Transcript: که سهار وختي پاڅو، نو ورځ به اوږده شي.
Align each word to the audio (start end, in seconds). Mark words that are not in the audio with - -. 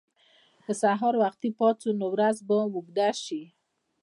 که 0.65 0.73
سهار 0.81 1.13
وختي 1.23 1.49
پاڅو، 1.59 1.89
نو 1.99 2.05
ورځ 2.13 2.37
به 2.47 2.57
اوږده 2.73 3.09
شي. 3.23 3.43